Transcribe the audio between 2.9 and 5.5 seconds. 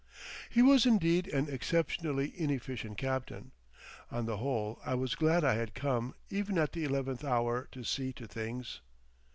captain. On the whole I was glad